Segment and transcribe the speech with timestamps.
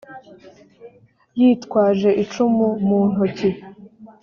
[1.39, 3.49] yitwaje icumu mu ntoki.